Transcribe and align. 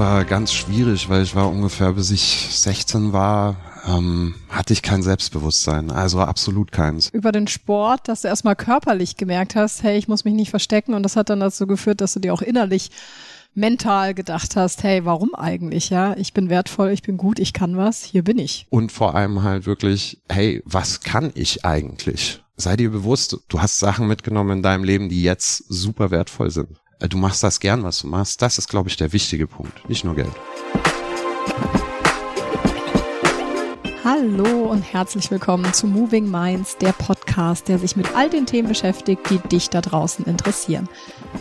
war 0.00 0.24
ganz 0.24 0.54
schwierig, 0.54 1.10
weil 1.10 1.22
ich 1.22 1.36
war 1.36 1.50
ungefähr 1.50 1.92
bis 1.92 2.10
ich 2.10 2.48
16 2.52 3.12
war, 3.12 3.56
ähm, 3.86 4.34
hatte 4.48 4.72
ich 4.72 4.80
kein 4.80 5.02
Selbstbewusstsein, 5.02 5.90
also 5.90 6.20
absolut 6.20 6.72
keins. 6.72 7.10
Über 7.10 7.32
den 7.32 7.46
Sport, 7.46 8.08
dass 8.08 8.22
du 8.22 8.28
erstmal 8.28 8.56
körperlich 8.56 9.18
gemerkt 9.18 9.56
hast, 9.56 9.82
hey, 9.82 9.98
ich 9.98 10.08
muss 10.08 10.24
mich 10.24 10.32
nicht 10.32 10.48
verstecken 10.48 10.94
und 10.94 11.02
das 11.02 11.16
hat 11.16 11.28
dann 11.28 11.40
dazu 11.40 11.66
geführt, 11.66 12.00
dass 12.00 12.14
du 12.14 12.20
dir 12.20 12.32
auch 12.32 12.40
innerlich 12.40 12.90
mental 13.52 14.14
gedacht 14.14 14.56
hast, 14.56 14.84
hey, 14.84 15.04
warum 15.04 15.34
eigentlich, 15.34 15.90
ja? 15.90 16.16
Ich 16.16 16.32
bin 16.32 16.48
wertvoll, 16.48 16.92
ich 16.92 17.02
bin 17.02 17.18
gut, 17.18 17.38
ich 17.38 17.52
kann 17.52 17.76
was, 17.76 18.02
hier 18.02 18.24
bin 18.24 18.38
ich. 18.38 18.66
Und 18.70 18.92
vor 18.92 19.14
allem 19.14 19.42
halt 19.42 19.66
wirklich, 19.66 20.22
hey, 20.30 20.62
was 20.64 21.00
kann 21.02 21.30
ich 21.34 21.66
eigentlich? 21.66 22.42
Sei 22.56 22.74
dir 22.74 22.90
bewusst, 22.90 23.36
du 23.48 23.60
hast 23.60 23.78
Sachen 23.78 24.08
mitgenommen 24.08 24.58
in 24.58 24.62
deinem 24.62 24.84
Leben, 24.84 25.10
die 25.10 25.22
jetzt 25.22 25.62
super 25.68 26.10
wertvoll 26.10 26.50
sind. 26.50 26.78
Äh, 27.00 27.08
du 27.08 27.16
machst 27.16 27.42
das 27.42 27.60
gern, 27.60 27.82
was 27.82 28.00
du 28.00 28.06
machst. 28.06 28.40
Das 28.42 28.58
ist, 28.58 28.68
glaube 28.68 28.88
ich, 28.88 28.96
der 28.96 29.12
wichtige 29.12 29.46
Punkt, 29.46 29.88
nicht 29.88 30.04
nur 30.04 30.14
Geld. 30.14 30.32
Hallo 34.02 34.70
und 34.70 34.82
herzlich 34.82 35.30
willkommen 35.30 35.72
zu 35.74 35.86
Moving 35.86 36.30
Minds, 36.30 36.76
der 36.78 36.92
Podcast, 36.92 37.68
der 37.68 37.78
sich 37.78 37.96
mit 37.96 38.14
all 38.16 38.30
den 38.30 38.46
Themen 38.46 38.68
beschäftigt, 38.68 39.28
die 39.30 39.38
dich 39.48 39.68
da 39.68 39.82
draußen 39.82 40.24
interessieren. 40.24 40.88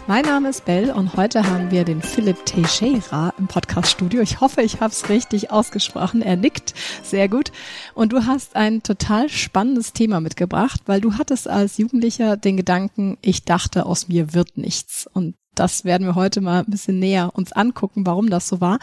Mein 0.08 0.26
Name 0.26 0.50
ist 0.50 0.66
Bell 0.66 0.92
und 0.92 1.16
heute 1.16 1.50
haben 1.50 1.72
wir 1.72 1.84
den 1.84 2.02
Philipp 2.02 2.46
Teixeira 2.46 3.34
im 3.38 3.48
Podcaststudio. 3.48 4.22
Ich 4.22 4.42
hoffe, 4.42 4.62
ich 4.62 4.82
habe 4.82 4.92
es 4.92 5.10
richtig 5.10 5.52
ausgesprochen. 5.52 6.22
Er 6.22 6.36
nickt 6.36 6.74
sehr 7.02 7.30
gut. 7.30 7.52
Und 7.96 8.12
du 8.12 8.26
hast 8.26 8.56
ein 8.56 8.84
total 8.84 9.30
spannendes 9.30 9.94
Thema 9.94 10.20
mitgebracht, 10.20 10.82
weil 10.86 11.00
du 11.00 11.18
hattest 11.18 11.48
als 11.48 11.78
Jugendlicher 11.78 12.36
den 12.36 12.58
Gedanken, 12.58 13.18
ich 13.22 13.46
dachte, 13.46 13.86
aus 13.86 14.10
mir 14.10 14.34
wird 14.34 14.58
nichts. 14.58 15.08
Und 15.14 15.39
das 15.60 15.84
werden 15.84 16.08
wir 16.08 16.16
heute 16.16 16.42
mal 16.42 16.60
ein 16.60 16.72
bisschen 16.72 17.00
näher 17.00 17.32
uns 17.34 17.52
angucken, 17.52 18.06
warum 18.06 18.30
das 18.30 18.48
so 18.48 18.62
war. 18.62 18.80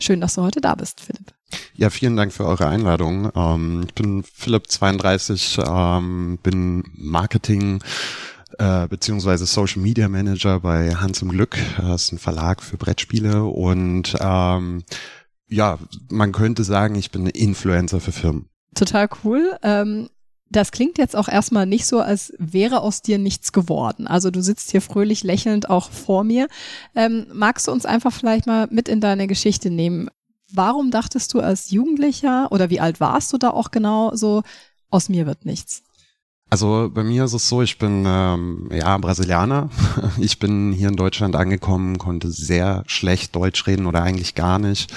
Schön, 0.00 0.20
dass 0.20 0.34
du 0.34 0.42
heute 0.42 0.60
da 0.60 0.74
bist, 0.74 1.00
Philipp. 1.00 1.32
Ja, 1.74 1.90
vielen 1.90 2.16
Dank 2.16 2.32
für 2.32 2.44
eure 2.44 2.66
Einladung. 2.66 3.30
Ähm, 3.34 3.84
ich 3.86 3.94
bin 3.94 4.24
Philipp 4.24 4.66
32, 4.66 5.58
ähm, 5.64 6.38
bin 6.42 6.82
Marketing 6.94 7.80
äh, 8.58 8.88
beziehungsweise 8.88 9.46
Social 9.46 9.82
Media 9.82 10.08
Manager 10.08 10.60
bei 10.60 10.94
Hans 10.94 11.22
im 11.22 11.30
Glück. 11.30 11.56
Das 11.78 12.04
ist 12.04 12.12
ein 12.12 12.18
Verlag 12.18 12.62
für 12.62 12.76
Brettspiele 12.76 13.44
und 13.44 14.16
ähm, 14.20 14.82
ja, 15.48 15.78
man 16.10 16.32
könnte 16.32 16.64
sagen, 16.64 16.96
ich 16.96 17.12
bin 17.12 17.26
Influencer 17.26 18.00
für 18.00 18.12
Firmen. 18.12 18.48
Total 18.74 19.08
cool. 19.24 19.56
Ähm, 19.62 20.08
das 20.48 20.70
klingt 20.70 20.98
jetzt 20.98 21.16
auch 21.16 21.28
erstmal 21.28 21.66
nicht 21.66 21.86
so, 21.86 22.00
als 22.00 22.32
wäre 22.38 22.80
aus 22.80 23.02
dir 23.02 23.18
nichts 23.18 23.52
geworden. 23.52 24.06
Also 24.06 24.30
du 24.30 24.42
sitzt 24.42 24.70
hier 24.70 24.80
fröhlich 24.80 25.24
lächelnd 25.24 25.68
auch 25.68 25.90
vor 25.90 26.24
mir. 26.24 26.48
Ähm, 26.94 27.26
magst 27.32 27.66
du 27.66 27.72
uns 27.72 27.84
einfach 27.84 28.12
vielleicht 28.12 28.46
mal 28.46 28.68
mit 28.70 28.88
in 28.88 29.00
deine 29.00 29.26
Geschichte 29.26 29.70
nehmen? 29.70 30.08
Warum 30.52 30.90
dachtest 30.90 31.34
du 31.34 31.40
als 31.40 31.70
Jugendlicher 31.70 32.52
oder 32.52 32.70
wie 32.70 32.80
alt 32.80 33.00
warst 33.00 33.32
du 33.32 33.38
da 33.38 33.50
auch 33.50 33.72
genau 33.72 34.14
so, 34.14 34.42
aus 34.90 35.08
mir 35.08 35.26
wird 35.26 35.44
nichts? 35.44 35.82
Also 36.48 36.88
bei 36.94 37.02
mir 37.02 37.24
ist 37.24 37.32
es 37.32 37.48
so, 37.48 37.60
ich 37.60 37.78
bin 37.78 38.04
ähm, 38.06 38.68
ja 38.72 38.96
Brasilianer. 38.98 39.68
Ich 40.18 40.38
bin 40.38 40.72
hier 40.72 40.88
in 40.88 40.96
Deutschland 40.96 41.34
angekommen, 41.34 41.98
konnte 41.98 42.30
sehr 42.30 42.84
schlecht 42.86 43.34
Deutsch 43.34 43.66
reden 43.66 43.86
oder 43.86 44.02
eigentlich 44.02 44.36
gar 44.36 44.60
nicht. 44.60 44.92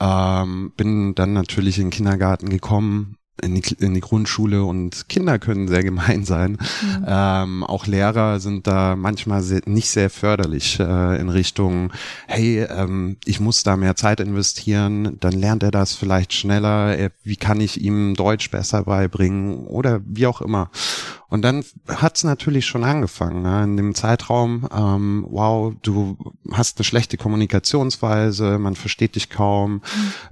Ähm, 0.00 0.72
bin 0.76 1.14
dann 1.14 1.32
natürlich 1.32 1.78
in 1.78 1.86
den 1.86 1.90
Kindergarten 1.90 2.48
gekommen, 2.48 3.16
in 3.42 3.54
die, 3.54 3.74
in 3.78 3.94
die 3.94 4.00
Grundschule 4.00 4.64
und 4.64 5.08
Kinder 5.08 5.38
können 5.38 5.68
sehr 5.68 5.82
gemein 5.82 6.24
sein. 6.24 6.52
Mhm. 6.52 7.04
Ähm, 7.06 7.64
auch 7.64 7.86
Lehrer 7.86 8.40
sind 8.40 8.66
da 8.66 8.96
manchmal 8.96 9.42
sehr, 9.42 9.62
nicht 9.66 9.90
sehr 9.90 10.10
förderlich 10.10 10.78
äh, 10.78 11.20
in 11.20 11.28
Richtung, 11.28 11.92
hey, 12.26 12.62
ähm, 12.62 13.16
ich 13.24 13.40
muss 13.40 13.62
da 13.62 13.76
mehr 13.76 13.96
Zeit 13.96 14.20
investieren, 14.20 15.16
dann 15.20 15.32
lernt 15.32 15.62
er 15.62 15.70
das 15.70 15.94
vielleicht 15.94 16.32
schneller, 16.32 16.96
er, 16.96 17.10
wie 17.22 17.36
kann 17.36 17.60
ich 17.60 17.80
ihm 17.80 18.14
Deutsch 18.14 18.50
besser 18.50 18.84
beibringen 18.84 19.66
oder 19.66 20.00
wie 20.04 20.26
auch 20.26 20.40
immer. 20.40 20.70
Und 21.30 21.42
dann 21.42 21.64
hat's 21.86 22.24
natürlich 22.24 22.66
schon 22.66 22.82
angefangen, 22.82 23.42
ne? 23.42 23.62
in 23.62 23.76
dem 23.76 23.94
Zeitraum, 23.94 24.68
ähm, 24.76 25.24
wow, 25.30 25.72
du 25.80 26.18
hast 26.50 26.78
eine 26.78 26.84
schlechte 26.84 27.16
Kommunikationsweise, 27.16 28.58
man 28.58 28.74
versteht 28.74 29.14
dich 29.14 29.30
kaum. 29.30 29.74
Mhm. 29.74 29.80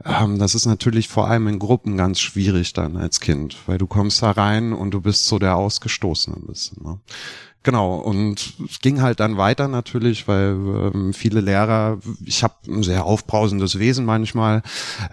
Ähm, 0.04 0.38
das 0.40 0.56
ist 0.56 0.66
natürlich 0.66 1.08
vor 1.08 1.28
allem 1.28 1.46
in 1.46 1.60
Gruppen 1.60 1.96
ganz 1.96 2.18
schwierig 2.18 2.72
dann 2.72 2.96
als 2.96 3.20
Kind, 3.20 3.56
weil 3.66 3.78
du 3.78 3.86
kommst 3.86 4.22
da 4.22 4.32
rein 4.32 4.72
und 4.72 4.90
du 4.90 5.00
bist 5.00 5.26
so 5.26 5.38
der 5.38 5.56
Ausgestoßene 5.56 6.36
ein 6.36 6.46
bisschen. 6.46 6.82
Ne? 6.82 6.98
Genau, 7.64 7.96
und 7.96 8.54
es 8.68 8.78
ging 8.80 9.02
halt 9.02 9.20
dann 9.20 9.36
weiter 9.36 9.66
natürlich, 9.68 10.28
weil 10.28 10.52
ähm, 10.94 11.12
viele 11.12 11.40
Lehrer, 11.40 11.98
ich 12.24 12.42
habe 12.44 12.54
ein 12.68 12.82
sehr 12.82 13.04
aufbrausendes 13.04 13.78
Wesen 13.78 14.04
manchmal, 14.04 14.62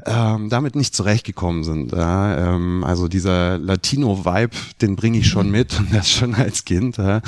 ähm, 0.05 0.49
damit 0.49 0.75
nicht 0.75 0.95
zurechtgekommen 0.95 1.63
sind. 1.63 1.91
Ja? 1.91 2.55
Ähm, 2.55 2.83
also 2.83 3.07
dieser 3.07 3.57
Latino-Vibe, 3.57 4.55
den 4.81 4.95
bringe 4.95 5.17
ich 5.17 5.27
schon 5.27 5.49
mit 5.51 5.77
und 5.79 5.93
das 5.93 6.09
schon 6.09 6.35
als 6.35 6.65
Kind. 6.65 6.97
Ja? 6.97 7.21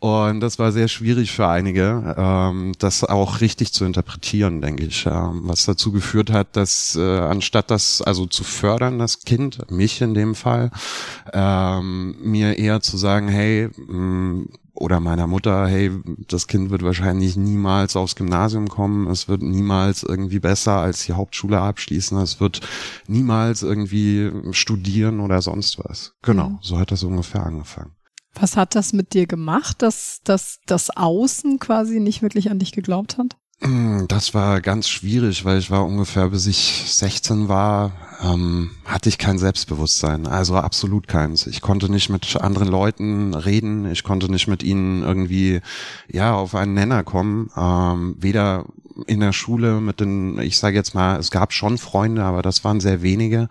Und 0.00 0.40
das 0.40 0.58
war 0.58 0.72
sehr 0.72 0.88
schwierig 0.88 1.30
für 1.30 1.46
einige, 1.46 2.14
ähm, 2.16 2.72
das 2.78 3.04
auch 3.04 3.42
richtig 3.42 3.74
zu 3.74 3.84
interpretieren, 3.84 4.62
denke 4.62 4.84
ich. 4.84 5.04
Ähm, 5.04 5.42
was 5.44 5.66
dazu 5.66 5.92
geführt 5.92 6.32
hat, 6.32 6.56
dass 6.56 6.96
äh, 6.96 7.18
anstatt 7.18 7.70
das 7.70 8.00
also 8.00 8.24
zu 8.24 8.42
fördern, 8.42 8.98
das 8.98 9.20
Kind, 9.20 9.70
mich 9.70 10.00
in 10.00 10.14
dem 10.14 10.34
Fall, 10.34 10.70
ähm, 11.34 12.16
mir 12.22 12.58
eher 12.58 12.80
zu 12.80 12.96
sagen, 12.96 13.28
hey, 13.28 13.68
mh, 13.88 13.94
mm, 13.94 14.48
oder 14.72 15.00
meiner 15.00 15.26
Mutter, 15.26 15.66
hey, 15.68 15.90
das 16.26 16.46
Kind 16.46 16.70
wird 16.70 16.82
wahrscheinlich 16.82 17.36
niemals 17.36 17.94
aufs 17.94 18.16
Gymnasium 18.16 18.68
kommen, 18.68 19.06
es 19.08 19.28
wird 19.28 19.42
niemals 19.42 20.02
irgendwie 20.02 20.38
besser 20.38 20.78
als 20.78 21.04
die 21.04 21.12
Hauptschule 21.12 21.60
abschließen, 21.60 22.16
es 22.16 22.40
wird 22.40 22.62
niemals 23.06 23.62
irgendwie 23.62 24.32
studieren 24.52 25.20
oder 25.20 25.42
sonst 25.42 25.78
was. 25.78 26.14
Genau, 26.22 26.48
mhm. 26.48 26.58
so 26.62 26.78
hat 26.78 26.90
das 26.90 27.02
ungefähr 27.02 27.44
angefangen. 27.44 27.92
Was 28.34 28.56
hat 28.56 28.74
das 28.74 28.92
mit 28.92 29.12
dir 29.12 29.26
gemacht, 29.26 29.82
dass, 29.82 30.20
dass 30.24 30.60
das 30.66 30.90
Außen 30.96 31.58
quasi 31.58 32.00
nicht 32.00 32.22
wirklich 32.22 32.50
an 32.50 32.58
dich 32.58 32.72
geglaubt 32.72 33.18
hat? 33.18 33.36
Mm, 33.60 34.06
das 34.08 34.32
war 34.32 34.60
ganz 34.62 34.88
schwierig, 34.88 35.44
weil 35.44 35.58
ich 35.58 35.70
war 35.70 35.84
ungefähr, 35.84 36.30
bis 36.30 36.46
ich 36.46 36.84
16 36.86 37.48
war, 37.48 37.92
ähm, 38.22 38.70
hatte 38.86 39.10
ich 39.10 39.18
kein 39.18 39.38
Selbstbewusstsein, 39.38 40.26
also 40.26 40.56
absolut 40.56 41.08
keins. 41.08 41.46
Ich 41.46 41.60
konnte 41.60 41.90
nicht 41.90 42.08
mit 42.08 42.36
anderen 42.36 42.68
Leuten 42.68 43.34
reden, 43.34 43.90
ich 43.90 44.02
konnte 44.02 44.30
nicht 44.30 44.48
mit 44.48 44.62
ihnen 44.62 45.02
irgendwie 45.02 45.60
ja 46.10 46.34
auf 46.34 46.54
einen 46.54 46.72
Nenner 46.72 47.04
kommen, 47.04 47.50
ähm, 47.54 48.16
weder 48.18 48.64
in 49.06 49.20
der 49.20 49.32
Schule 49.32 49.80
mit 49.80 50.00
den, 50.00 50.38
ich 50.40 50.58
sage 50.58 50.76
jetzt 50.76 50.94
mal, 50.94 51.18
es 51.18 51.30
gab 51.30 51.52
schon 51.52 51.78
Freunde, 51.78 52.22
aber 52.24 52.42
das 52.42 52.64
waren 52.64 52.80
sehr 52.80 53.02
wenige 53.02 53.48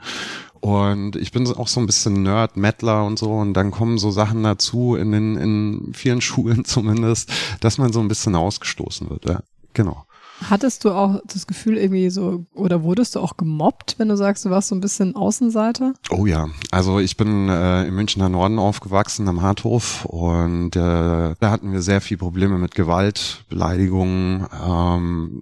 und 0.62 1.16
ich 1.16 1.32
bin 1.32 1.48
auch 1.48 1.68
so 1.68 1.80
ein 1.80 1.86
bisschen 1.86 2.24
Nerd, 2.24 2.58
Mettler 2.58 3.06
und 3.06 3.18
so. 3.18 3.32
Und 3.32 3.54
dann 3.54 3.72
kommen 3.72 3.98
so 3.98 4.12
Sachen 4.12 4.44
dazu 4.44 4.96
in 4.96 5.12
den, 5.12 5.38
in 5.38 5.94
vielen 5.94 6.22
Schulen 6.30 6.66
zumindest, 6.66 7.32
dass 7.62 7.78
man 7.78 7.94
so 7.94 8.00
ein 8.00 8.08
bisschen 8.08 8.36
ausgestoßen 8.36 9.10
wird. 9.10 9.26
Ja, 9.26 9.42
genau. 9.74 10.06
Hattest 10.48 10.86
du 10.86 10.92
auch 10.92 11.22
das 11.26 11.48
Gefühl 11.48 11.78
irgendwie 11.78 12.10
so, 12.10 12.46
oder 12.54 12.84
wurdest 12.84 13.16
du 13.16 13.20
auch 13.20 13.38
gemobbt, 13.38 13.96
wenn 13.98 14.08
du 14.08 14.16
sagst, 14.16 14.46
du 14.46 14.50
warst 14.50 14.70
so 14.70 14.76
ein 14.76 14.82
bisschen 14.82 15.16
Außenseiter? 15.16 15.94
Oh 16.10 16.26
ja, 16.26 16.48
also 16.72 17.00
ich 17.00 17.18
bin 17.18 17.50
äh, 17.50 17.86
im 17.86 17.96
Münchner 17.96 18.30
Norden 18.30 18.60
aufgewachsen, 18.60 19.28
am 19.28 19.42
Harthof 19.42 20.06
und 20.06 20.76
äh, 20.76 20.80
da 20.80 21.52
hatten 21.52 21.72
wir 21.72 21.82
sehr 21.82 22.02
viel 22.02 22.18
Probleme 22.18 22.58
mit 22.58 22.76
Gewalt, 22.76 23.44
Beleidigungen, 23.50 24.48
ähm, 24.66 25.42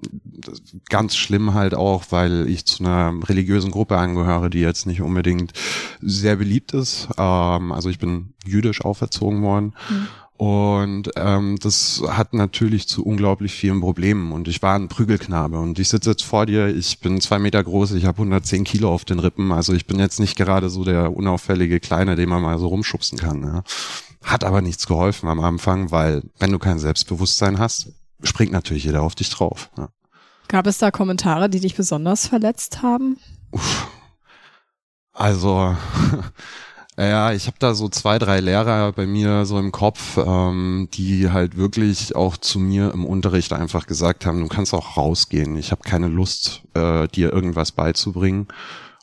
ganz 0.89 1.15
schlimm 1.15 1.53
halt 1.53 1.75
auch, 1.75 2.05
weil 2.09 2.47
ich 2.47 2.65
zu 2.65 2.83
einer 2.83 3.13
religiösen 3.27 3.71
Gruppe 3.71 3.97
angehöre, 3.97 4.49
die 4.49 4.59
jetzt 4.59 4.87
nicht 4.87 5.01
unbedingt 5.01 5.53
sehr 6.01 6.35
beliebt 6.35 6.73
ist. 6.73 7.07
Ähm, 7.17 7.71
also 7.71 7.89
ich 7.89 7.99
bin 7.99 8.33
jüdisch 8.45 8.83
auferzogen 8.83 9.41
worden. 9.43 9.73
Mhm. 9.89 10.07
Und 10.37 11.09
ähm, 11.15 11.57
das 11.59 12.03
hat 12.07 12.33
natürlich 12.33 12.87
zu 12.87 13.03
unglaublich 13.03 13.53
vielen 13.53 13.81
Problemen. 13.81 14.31
Und 14.31 14.47
ich 14.47 14.61
war 14.61 14.75
ein 14.75 14.87
Prügelknabe. 14.87 15.57
Und 15.57 15.79
ich 15.79 15.89
sitze 15.89 16.11
jetzt 16.11 16.23
vor 16.23 16.45
dir, 16.45 16.67
ich 16.67 16.99
bin 16.99 17.19
zwei 17.21 17.39
Meter 17.39 17.63
groß, 17.63 17.93
ich 17.93 18.05
habe 18.05 18.19
110 18.19 18.63
Kilo 18.63 18.93
auf 18.93 19.03
den 19.03 19.17
Rippen. 19.17 19.51
Also 19.51 19.73
ich 19.73 19.87
bin 19.87 19.97
jetzt 19.97 20.19
nicht 20.19 20.37
gerade 20.37 20.69
so 20.69 20.83
der 20.83 21.15
unauffällige 21.15 21.79
Kleine, 21.79 22.15
den 22.15 22.29
man 22.29 22.43
mal 22.43 22.59
so 22.59 22.67
rumschubsen 22.67 23.17
kann. 23.17 23.41
Ja. 23.41 23.63
Hat 24.23 24.43
aber 24.43 24.61
nichts 24.61 24.85
geholfen 24.85 25.27
am 25.27 25.39
Anfang, 25.39 25.89
weil 25.89 26.21
wenn 26.37 26.51
du 26.51 26.59
kein 26.59 26.77
Selbstbewusstsein 26.77 27.57
hast, 27.57 27.93
springt 28.21 28.51
natürlich 28.51 28.83
jeder 28.83 29.01
auf 29.01 29.15
dich 29.15 29.31
drauf. 29.31 29.71
Ja. 29.75 29.89
Gab 30.47 30.67
es 30.67 30.77
da 30.77 30.91
Kommentare, 30.91 31.49
die 31.49 31.59
dich 31.59 31.75
besonders 31.75 32.27
verletzt 32.27 32.83
haben? 32.83 33.17
Uff. 33.51 33.87
Also 35.13 35.75
Ja, 36.99 37.31
ich 37.31 37.45
habe 37.45 37.57
da 37.59 37.75
so 37.75 37.89
zwei, 37.89 38.17
drei 38.17 38.39
Lehrer 38.39 38.91
bei 38.91 39.05
mir 39.05 39.45
so 39.45 39.59
im 39.59 39.71
Kopf, 39.71 40.17
ähm, 40.17 40.89
die 40.93 41.29
halt 41.29 41.55
wirklich 41.55 42.15
auch 42.15 42.37
zu 42.37 42.57
mir 42.57 42.91
im 42.91 43.05
Unterricht 43.05 43.53
einfach 43.53 43.85
gesagt 43.85 44.25
haben, 44.25 44.41
du 44.41 44.47
kannst 44.47 44.73
auch 44.73 44.97
rausgehen. 44.97 45.55
Ich 45.57 45.69
habe 45.71 45.83
keine 45.83 46.07
Lust, 46.07 46.63
äh, 46.73 47.07
dir 47.09 47.31
irgendwas 47.31 47.71
beizubringen. 47.71 48.47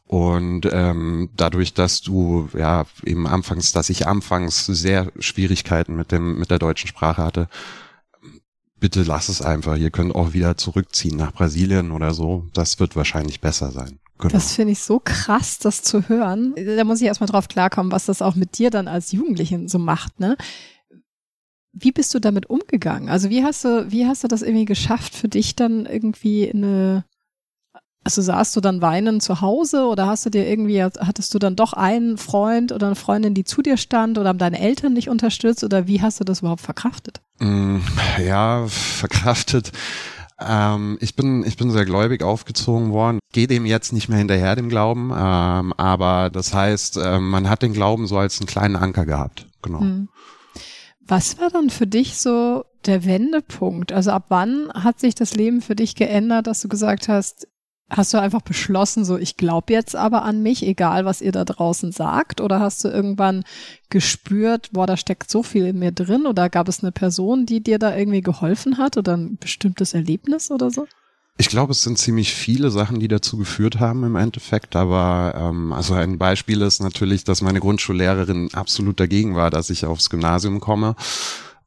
Und 0.06 0.68
ähm, 0.72 1.30
dadurch, 1.36 1.72
dass 1.72 2.00
du 2.02 2.48
ja 2.52 2.84
eben 3.04 3.28
anfangs, 3.28 3.70
dass 3.72 3.90
ich 3.90 4.08
anfangs 4.08 4.66
sehr 4.66 5.12
Schwierigkeiten 5.20 5.94
mit 5.94 6.10
dem 6.12 6.38
mit 6.38 6.50
der 6.50 6.58
deutschen 6.58 6.88
Sprache 6.88 7.22
hatte, 7.22 7.48
bitte 8.80 9.02
lass 9.04 9.28
es 9.28 9.40
einfach. 9.40 9.76
Ihr 9.76 9.90
könnt 9.90 10.14
auch 10.14 10.32
wieder 10.32 10.56
zurückziehen 10.56 11.16
nach 11.16 11.32
Brasilien 11.32 11.92
oder 11.92 12.12
so. 12.12 12.48
Das 12.54 12.80
wird 12.80 12.96
wahrscheinlich 12.96 13.40
besser 13.40 13.70
sein. 13.70 14.00
Genau. 14.18 14.32
Das 14.32 14.54
finde 14.54 14.72
ich 14.72 14.80
so 14.80 15.00
krass, 15.02 15.58
das 15.58 15.82
zu 15.82 16.08
hören. 16.08 16.54
Da 16.54 16.84
muss 16.84 17.00
ich 17.00 17.06
erstmal 17.06 17.28
drauf 17.28 17.48
klarkommen, 17.48 17.90
was 17.90 18.06
das 18.06 18.22
auch 18.22 18.36
mit 18.36 18.58
dir 18.58 18.70
dann 18.70 18.86
als 18.86 19.12
Jugendlichen 19.12 19.68
so 19.68 19.78
macht, 19.78 20.20
ne? 20.20 20.36
Wie 21.72 21.90
bist 21.90 22.14
du 22.14 22.20
damit 22.20 22.48
umgegangen? 22.48 23.08
Also 23.08 23.30
wie 23.30 23.42
hast 23.42 23.64
du, 23.64 23.90
wie 23.90 24.06
hast 24.06 24.22
du 24.22 24.28
das 24.28 24.42
irgendwie 24.42 24.64
geschafft, 24.64 25.16
für 25.16 25.28
dich 25.28 25.56
dann 25.56 25.86
irgendwie 25.86 26.48
eine, 26.48 27.04
also 28.04 28.22
saßt 28.22 28.54
du 28.54 28.60
dann 28.60 28.80
weinend 28.80 29.24
zu 29.24 29.40
Hause 29.40 29.86
oder 29.86 30.06
hast 30.06 30.24
du 30.24 30.30
dir 30.30 30.46
irgendwie, 30.46 30.84
hattest 30.84 31.34
du 31.34 31.40
dann 31.40 31.56
doch 31.56 31.72
einen 31.72 32.16
Freund 32.16 32.70
oder 32.70 32.86
eine 32.86 32.94
Freundin, 32.94 33.34
die 33.34 33.42
zu 33.42 33.62
dir 33.62 33.76
stand 33.76 34.18
oder 34.18 34.28
haben 34.28 34.38
deine 34.38 34.60
Eltern 34.60 34.94
dich 34.94 35.08
unterstützt 35.08 35.64
oder 35.64 35.88
wie 35.88 36.00
hast 36.00 36.20
du 36.20 36.24
das 36.24 36.40
überhaupt 36.40 36.60
verkraftet? 36.60 37.20
Mm, 37.40 37.78
ja, 38.24 38.64
verkraftet. 38.68 39.72
Ähm, 40.40 40.98
ich 41.00 41.14
bin 41.14 41.44
ich 41.44 41.56
bin 41.56 41.70
sehr 41.70 41.84
gläubig 41.84 42.22
aufgezogen 42.22 42.92
worden. 42.92 43.18
Gehe 43.32 43.46
dem 43.46 43.66
jetzt 43.66 43.92
nicht 43.92 44.08
mehr 44.08 44.18
hinterher 44.18 44.56
dem 44.56 44.68
Glauben, 44.68 45.12
ähm, 45.16 45.72
aber 45.76 46.30
das 46.30 46.52
heißt, 46.52 46.96
äh, 46.96 47.20
man 47.20 47.48
hat 47.48 47.62
den 47.62 47.72
Glauben 47.72 48.06
so 48.06 48.18
als 48.18 48.40
einen 48.40 48.48
kleinen 48.48 48.76
Anker 48.76 49.06
gehabt. 49.06 49.46
Genau. 49.62 49.80
Hm. 49.80 50.08
Was 51.06 51.38
war 51.38 51.50
dann 51.50 51.70
für 51.70 51.86
dich 51.86 52.16
so 52.16 52.64
der 52.86 53.04
Wendepunkt? 53.04 53.92
Also 53.92 54.10
ab 54.10 54.26
wann 54.28 54.70
hat 54.72 55.00
sich 55.00 55.14
das 55.14 55.34
Leben 55.34 55.60
für 55.60 55.76
dich 55.76 55.94
geändert, 55.94 56.46
dass 56.46 56.60
du 56.60 56.68
gesagt 56.68 57.08
hast, 57.08 57.46
hast 57.96 58.12
du 58.12 58.20
einfach 58.20 58.42
beschlossen, 58.42 59.04
so 59.04 59.16
ich 59.16 59.36
glaube 59.36 59.72
jetzt 59.72 59.96
aber 59.96 60.22
an 60.22 60.42
mich, 60.42 60.66
egal 60.66 61.04
was 61.04 61.20
ihr 61.20 61.32
da 61.32 61.44
draußen 61.44 61.92
sagt? 61.92 62.40
Oder 62.40 62.60
hast 62.60 62.84
du 62.84 62.88
irgendwann 62.88 63.44
gespürt, 63.90 64.70
boah, 64.72 64.86
da 64.86 64.96
steckt 64.96 65.30
so 65.30 65.42
viel 65.42 65.66
in 65.66 65.78
mir 65.78 65.92
drin? 65.92 66.26
Oder 66.26 66.50
gab 66.50 66.68
es 66.68 66.82
eine 66.82 66.92
Person, 66.92 67.46
die 67.46 67.62
dir 67.62 67.78
da 67.78 67.96
irgendwie 67.96 68.20
geholfen 68.20 68.78
hat 68.78 68.96
oder 68.96 69.16
ein 69.16 69.36
bestimmtes 69.36 69.94
Erlebnis 69.94 70.50
oder 70.50 70.70
so? 70.70 70.86
Ich 71.36 71.48
glaube, 71.48 71.72
es 71.72 71.82
sind 71.82 71.98
ziemlich 71.98 72.32
viele 72.32 72.70
Sachen, 72.70 73.00
die 73.00 73.08
dazu 73.08 73.36
geführt 73.36 73.80
haben 73.80 74.04
im 74.04 74.14
Endeffekt. 74.14 74.76
Aber 74.76 75.34
ähm, 75.36 75.72
also 75.72 75.94
ein 75.94 76.18
Beispiel 76.18 76.62
ist 76.62 76.80
natürlich, 76.80 77.24
dass 77.24 77.42
meine 77.42 77.60
Grundschullehrerin 77.60 78.50
absolut 78.54 79.00
dagegen 79.00 79.34
war, 79.34 79.50
dass 79.50 79.70
ich 79.70 79.84
aufs 79.84 80.10
Gymnasium 80.10 80.60
komme. 80.60 80.94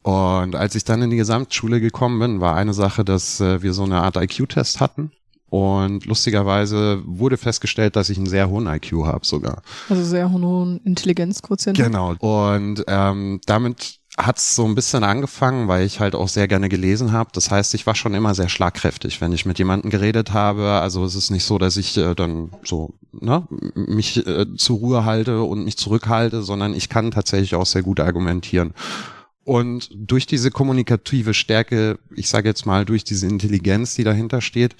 Und 0.03 0.56
als 0.56 0.75
ich 0.75 0.85
dann 0.85 1.01
in 1.01 1.09
die 1.09 1.18
Gesamtschule 1.18 1.81
gekommen 1.81 2.19
bin, 2.19 2.39
war 2.39 2.56
eine 2.56 2.73
Sache, 2.73 3.03
dass 3.03 3.41
äh, 3.41 3.62
wir 3.62 3.73
so 3.73 3.83
eine 3.83 4.01
Art 4.01 4.15
IQ-Test 4.15 4.80
hatten. 4.80 5.12
Und 5.49 6.05
lustigerweise 6.05 7.01
wurde 7.05 7.38
festgestellt, 7.38 7.95
dass 7.95 8.09
ich 8.09 8.17
einen 8.17 8.27
sehr 8.27 8.49
hohen 8.49 8.67
IQ 8.67 9.05
habe 9.05 9.25
sogar. 9.25 9.61
Also 9.89 10.03
sehr 10.03 10.31
hohen 10.31 10.81
Intelligenzquotient. 10.83 11.77
Genau. 11.77 12.15
Und 12.19 12.83
ähm, 12.88 13.39
damit 13.45 13.99
hat 14.17 14.39
es 14.39 14.55
so 14.55 14.65
ein 14.65 14.73
bisschen 14.73 15.03
angefangen, 15.03 15.67
weil 15.67 15.85
ich 15.85 15.99
halt 15.99 16.15
auch 16.15 16.27
sehr 16.27 16.47
gerne 16.47 16.69
gelesen 16.69 17.11
habe. 17.11 17.29
Das 17.33 17.51
heißt, 17.51 17.75
ich 17.75 17.85
war 17.85 17.94
schon 17.94 18.15
immer 18.15 18.33
sehr 18.33 18.49
schlagkräftig, 18.49 19.21
wenn 19.21 19.31
ich 19.31 19.45
mit 19.45 19.59
jemandem 19.59 19.91
geredet 19.91 20.33
habe. 20.33 20.71
Also 20.81 21.05
es 21.05 21.13
ist 21.13 21.29
nicht 21.29 21.44
so, 21.44 21.59
dass 21.59 21.77
ich 21.77 21.95
äh, 21.97 22.15
dann 22.15 22.49
so 22.63 22.95
ne, 23.11 23.47
mich 23.75 24.25
äh, 24.25 24.47
zur 24.57 24.77
Ruhe 24.79 25.05
halte 25.05 25.44
und 25.44 25.63
mich 25.63 25.77
zurückhalte, 25.77 26.41
sondern 26.41 26.73
ich 26.73 26.89
kann 26.89 27.11
tatsächlich 27.11 27.53
auch 27.53 27.67
sehr 27.67 27.83
gut 27.83 27.99
argumentieren. 27.99 28.73
Und 29.47 29.89
durch 29.95 30.25
diese 30.25 30.51
kommunikative 30.51 31.33
Stärke, 31.33 31.99
ich 32.13 32.27
sage 32.27 32.49
jetzt 32.49 32.65
mal 32.65 32.83
durch 32.83 33.05
diese 33.05 33.27
Intelligenz, 33.27 33.95
die 33.95 34.03
dahinter 34.03 34.41
steht, 34.41 34.75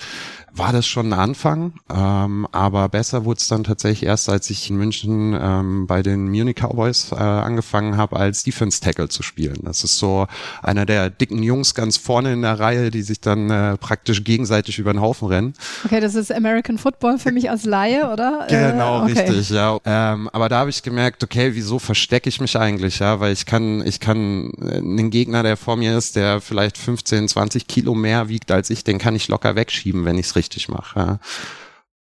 war 0.52 0.74
das 0.74 0.86
schon 0.86 1.14
ein 1.14 1.20
Anfang. 1.20 1.76
Ähm, 1.90 2.46
aber 2.52 2.90
besser 2.90 3.24
wurde 3.24 3.38
es 3.38 3.48
dann 3.48 3.64
tatsächlich 3.64 4.04
erst, 4.04 4.28
als 4.28 4.50
ich 4.50 4.70
in 4.70 4.76
München 4.76 5.38
ähm, 5.40 5.88
bei 5.88 6.04
den 6.04 6.28
Munich 6.28 6.58
Cowboys 6.58 7.14
äh, 7.14 7.16
angefangen 7.16 7.96
habe, 7.96 8.18
als 8.18 8.44
Defense 8.44 8.82
Tackle 8.82 9.08
zu 9.08 9.24
spielen. 9.24 9.60
Das 9.64 9.86
ist 9.86 10.00
so 10.00 10.28
einer 10.62 10.86
der 10.86 11.12
dicken 11.12 11.44
Jungs 11.44 11.74
ganz 11.74 11.96
vorne 11.96 12.34
in 12.34 12.42
der 12.42 12.60
Reihe, 12.60 12.92
die 12.92 13.04
sich 13.04 13.22
dann 13.22 13.50
äh, 13.50 13.78
praktisch 13.78 14.26
gegenseitig 14.26 14.80
über 14.80 14.92
den 14.92 15.00
Haufen 15.00 15.30
rennen. 15.30 15.54
Okay, 15.86 16.02
das 16.02 16.14
ist 16.14 16.30
American 16.30 16.78
Football 16.78 17.20
für 17.20 17.32
mich 17.32 17.50
als 17.50 17.64
Laie, 17.64 18.12
oder? 18.12 18.48
Genau, 18.58 19.00
äh, 19.08 19.12
okay. 19.12 19.22
richtig, 19.22 19.50
ja. 19.52 19.78
Ähm, 19.86 20.30
aber 20.34 20.50
da 20.50 20.60
habe 20.60 20.70
ich 20.70 20.84
gemerkt, 20.84 21.24
okay, 21.24 21.52
wieso 21.54 21.80
verstecke 21.80 22.28
ich 22.28 22.42
mich 22.42 22.58
eigentlich, 22.58 23.00
ja? 23.00 23.22
Weil 23.22 23.32
ich 23.32 23.46
kann, 23.46 23.86
ich 23.86 24.00
kann 24.00 24.52
einen 24.60 25.10
Gegner, 25.10 25.44
der 25.44 25.58
vor 25.58 25.76
mir 25.76 25.98
ist, 25.98 26.16
der 26.16 26.42
vielleicht 26.42 26.78
15, 26.78 27.28
20 27.28 27.68
Kilo 27.68 27.94
mehr 27.96 28.30
wiegt 28.30 28.52
als 28.52 28.70
ich, 28.70 28.84
den 28.84 28.98
kann 28.98 29.16
ich 29.16 29.28
locker 29.28 29.56
wegschieben, 29.56 30.06
wenn 30.06 30.18
ich 30.18 30.28
es 30.28 30.36
richtig 30.36 30.70
mache. 30.70 31.00
Ja. 31.00 31.20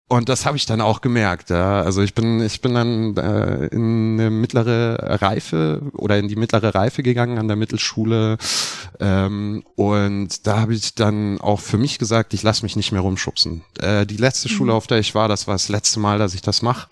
Und 0.09 0.29
das 0.29 0.45
habe 0.45 0.55
ich 0.55 0.65
dann 0.65 0.79
auch 0.79 1.01
gemerkt. 1.01 1.49
Ja. 1.49 1.81
Also 1.81 2.01
ich 2.01 2.13
bin, 2.13 2.41
ich 2.41 2.61
bin 2.61 2.73
dann 2.73 3.17
äh, 3.17 3.65
in 3.67 4.17
eine 4.17 4.29
mittlere 4.29 5.21
Reife 5.21 5.81
oder 5.93 6.17
in 6.17 6.29
die 6.29 6.37
mittlere 6.37 6.73
Reife 6.73 7.03
gegangen 7.03 7.37
an 7.37 7.49
der 7.49 7.57
Mittelschule. 7.57 8.37
Ähm, 9.01 9.65
und 9.75 10.47
da 10.47 10.61
habe 10.61 10.73
ich 10.73 10.95
dann 10.95 11.41
auch 11.41 11.59
für 11.59 11.77
mich 11.77 11.99
gesagt, 11.99 12.33
ich 12.33 12.41
lasse 12.41 12.63
mich 12.63 12.77
nicht 12.77 12.93
mehr 12.93 13.01
rumschubsen. 13.01 13.63
Äh, 13.81 14.05
die 14.05 14.15
letzte 14.15 14.47
mhm. 14.47 14.53
Schule, 14.53 14.73
auf 14.73 14.87
der 14.87 14.99
ich 14.99 15.13
war, 15.13 15.27
das 15.27 15.45
war 15.45 15.55
das 15.55 15.67
letzte 15.67 15.99
Mal, 15.99 16.19
dass 16.19 16.33
ich 16.33 16.41
das 16.41 16.61
mache. 16.61 16.87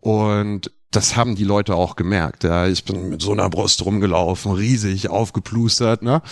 Und 0.00 0.70
das 0.90 1.16
haben 1.16 1.36
die 1.36 1.44
Leute 1.44 1.74
auch 1.74 1.96
gemerkt. 1.96 2.44
Ja. 2.44 2.66
Ich 2.66 2.84
bin 2.84 3.10
mit 3.10 3.20
so 3.20 3.32
einer 3.32 3.50
Brust 3.50 3.84
rumgelaufen, 3.84 4.52
riesig, 4.52 5.10
aufgeplustert. 5.10 6.02
Ne? 6.02 6.22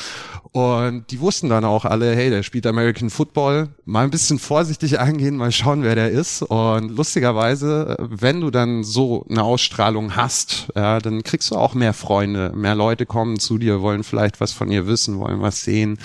Und 0.52 1.10
die 1.10 1.20
wussten 1.20 1.50
dann 1.50 1.66
auch 1.66 1.84
alle, 1.84 2.16
hey, 2.16 2.30
der 2.30 2.42
spielt 2.42 2.66
American 2.66 3.10
Football. 3.10 3.74
Mal 3.84 4.04
ein 4.04 4.10
bisschen 4.10 4.38
vorsichtig 4.38 4.98
angehen, 4.98 5.36
mal 5.36 5.52
schauen, 5.52 5.82
wer 5.82 5.94
der 5.94 6.10
ist. 6.10 6.42
Und 6.42 6.88
lustigerweise, 6.88 7.96
wenn 8.00 8.40
du 8.40 8.50
dann 8.50 8.82
so 8.82 9.26
eine 9.28 9.42
Ausstrahlung 9.42 10.16
hast, 10.16 10.68
ja, 10.74 11.00
dann 11.00 11.22
kriegst 11.22 11.50
du 11.50 11.56
auch 11.56 11.74
mehr 11.74 11.92
Freunde. 11.92 12.52
Mehr 12.54 12.74
Leute 12.74 13.04
kommen 13.04 13.38
zu 13.38 13.58
dir, 13.58 13.82
wollen 13.82 14.04
vielleicht 14.04 14.40
was 14.40 14.52
von 14.52 14.70
dir 14.70 14.86
wissen, 14.86 15.18
wollen 15.18 15.42
was 15.42 15.62
sehen. 15.62 15.98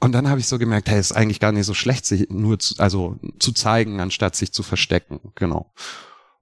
Und 0.00 0.12
dann 0.12 0.28
habe 0.28 0.40
ich 0.40 0.48
so 0.48 0.58
gemerkt, 0.58 0.90
hey, 0.90 0.98
ist 0.98 1.12
eigentlich 1.12 1.40
gar 1.40 1.52
nicht 1.52 1.66
so 1.66 1.74
schlecht, 1.74 2.04
sich 2.04 2.28
nur 2.30 2.58
zu, 2.58 2.74
also 2.78 3.16
zu 3.38 3.52
zeigen, 3.52 4.00
anstatt 4.00 4.34
sich 4.34 4.52
zu 4.52 4.64
verstecken. 4.64 5.20
Genau. 5.36 5.72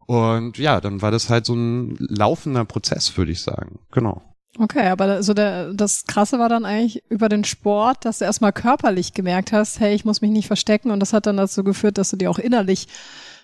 Und 0.07 0.59
ja, 0.59 0.81
dann 0.81 1.03
war 1.03 1.11
das 1.11 1.31
halt 1.31 1.47
so 1.47 1.55
ein 1.55 1.97
laufender 1.99 2.65
Prozess, 2.65 3.17
würde 3.17 3.33
ich 3.33 3.43
sagen. 3.43 3.79
Genau. 3.91 4.23
Okay, 4.59 4.87
aber 4.87 5.23
so 5.23 5.35
der, 5.35 5.75
das 5.75 6.05
Krasse 6.05 6.39
war 6.39 6.49
dann 6.49 6.65
eigentlich 6.65 7.03
über 7.09 7.29
den 7.29 7.45
Sport, 7.45 8.05
dass 8.05 8.19
du 8.19 8.25
erstmal 8.25 8.53
körperlich 8.53 9.13
gemerkt 9.13 9.53
hast, 9.53 9.81
hey, 9.81 9.95
ich 9.95 10.05
muss 10.05 10.21
mich 10.21 10.31
nicht 10.31 10.47
verstecken 10.47 10.91
und 10.91 11.01
das 11.01 11.13
hat 11.13 11.27
dann 11.27 11.37
dazu 11.37 11.65
geführt, 11.65 11.99
dass 11.99 12.11
du 12.11 12.17
dir 12.17 12.31
auch 12.31 12.39
innerlich 12.39 12.87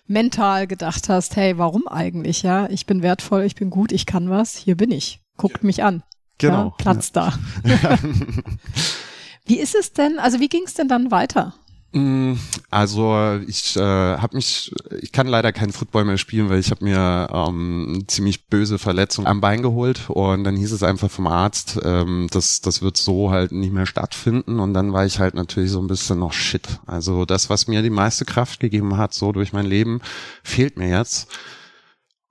mental 0.07 0.67
gedacht 0.67 1.09
hast, 1.09 1.37
hey, 1.37 1.59
warum 1.59 1.89
eigentlich, 1.89 2.43
ja? 2.43 2.69
Ich 2.71 2.87
bin 2.87 3.03
wertvoll, 3.03 3.43
ich 3.43 3.55
bin 3.57 3.71
gut, 3.71 3.91
ich 3.91 4.07
kann 4.07 4.31
was, 4.31 4.57
hier 4.57 4.77
bin 4.77 4.93
ich. 4.93 5.21
Guckt 5.37 5.65
mich 5.65 5.83
an. 5.83 6.03
Genau. 6.39 6.65
Ja, 6.65 6.75
Platz 6.79 7.13
ja. 7.15 7.33
da. 7.65 7.99
wie 9.47 9.59
ist 9.59 9.75
es 9.75 9.93
denn, 9.93 10.19
also 10.19 10.39
wie 10.39 10.49
ging 10.49 10.63
es 10.65 10.75
denn 10.75 10.89
dann 10.89 11.11
weiter? 11.11 11.55
Mm, 11.93 12.35
also 12.71 13.41
ich 13.49 13.77
äh, 13.77 13.81
habe 13.81 14.37
mich, 14.37 14.73
ich 15.01 15.11
kann 15.11 15.27
leider 15.27 15.53
keinen 15.53 15.73
Football 15.73 16.05
mehr 16.05 16.19
spielen, 16.19 16.49
weil 16.49 16.61
ich 16.61 16.71
habe 16.71 16.85
mir 16.85 17.29
ähm, 17.33 18.05
ziemlich 18.07 18.47
böse 18.47 18.79
Verletzung 18.79 19.27
am 19.27 19.41
Bein 19.41 19.61
geholt 19.61 20.09
und 20.09 20.45
dann 20.45 20.57
hieß 20.57 20.71
es 20.71 20.85
einfach 20.85 21.11
vom 21.11 21.27
Arzt, 21.27 21.81
ähm, 21.83 22.29
das, 22.31 22.61
das 22.61 22.81
wird 22.81 22.97
so 22.97 23.33
halt 23.33 23.51
nicht 23.51 23.73
mehr 23.73 23.87
stattfinden 23.87 24.61
und 24.61 24.73
dann 24.73 24.93
war 24.93 25.05
ich 25.05 25.19
halt 25.19 25.35
natürlich 25.35 25.73
so 25.73 25.81
ein 25.81 25.89
bisschen 25.89 26.21
noch 26.21 26.33
shit. 26.33 26.79
Also 26.87 27.25
das, 27.25 27.51
was 27.51 27.67
mir 27.67 27.83
die 27.83 27.91
meiste 27.91 28.25
Kraft 28.25 28.61
gegeben 28.61 28.97
hat, 28.97 29.13
so 29.13 29.33
durch 29.33 29.53
mein 29.53 29.67
Leben, 29.67 30.01
fehlt 30.45 30.77
mir 30.77 30.89
jetzt. 30.89 31.29